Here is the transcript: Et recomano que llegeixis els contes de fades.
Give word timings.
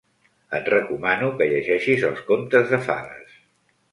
Et 0.59 0.69
recomano 0.73 1.27
que 1.41 1.49
llegeixis 1.51 2.07
els 2.09 2.25
contes 2.31 2.75
de 2.75 2.83
fades. 2.89 3.39